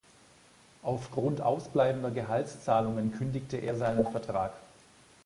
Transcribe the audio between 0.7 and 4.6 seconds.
Aufgrund ausbleibender Gehaltszahlungen kündigte er seinen Vertrag.